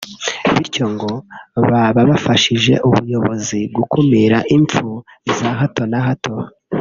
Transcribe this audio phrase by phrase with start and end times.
[0.53, 1.11] bityo ngo
[1.69, 4.89] baba bafashije ubuyobozi gukumira imfpu
[5.37, 6.33] za hato na hato